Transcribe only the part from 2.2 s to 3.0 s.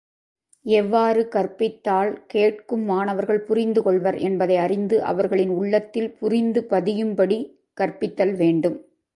கேட்கும்